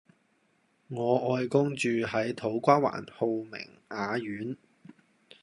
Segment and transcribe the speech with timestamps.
[0.87, 4.57] 我外公住喺土瓜灣浩明雅苑